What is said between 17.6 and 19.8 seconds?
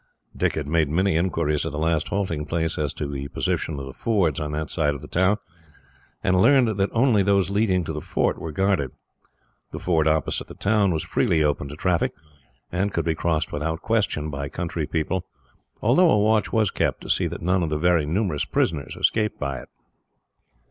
of the very numerous prisoners escaped by it.